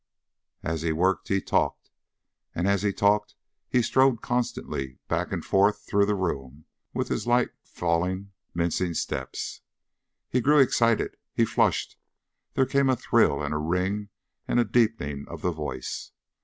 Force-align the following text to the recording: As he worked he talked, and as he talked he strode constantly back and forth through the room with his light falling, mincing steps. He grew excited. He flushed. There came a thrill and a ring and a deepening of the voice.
As 0.63 0.81
he 0.81 0.91
worked 0.91 1.27
he 1.27 1.39
talked, 1.39 1.91
and 2.55 2.67
as 2.67 2.81
he 2.81 2.91
talked 2.91 3.35
he 3.69 3.83
strode 3.83 4.19
constantly 4.23 4.97
back 5.07 5.31
and 5.31 5.45
forth 5.45 5.83
through 5.85 6.07
the 6.07 6.15
room 6.15 6.65
with 6.91 7.09
his 7.09 7.27
light 7.27 7.51
falling, 7.63 8.31
mincing 8.55 8.95
steps. 8.95 9.61
He 10.27 10.41
grew 10.41 10.57
excited. 10.57 11.17
He 11.35 11.45
flushed. 11.45 11.97
There 12.55 12.65
came 12.65 12.89
a 12.89 12.95
thrill 12.95 13.43
and 13.43 13.53
a 13.53 13.59
ring 13.59 14.09
and 14.47 14.59
a 14.59 14.65
deepening 14.65 15.25
of 15.27 15.43
the 15.43 15.51
voice. 15.51 16.11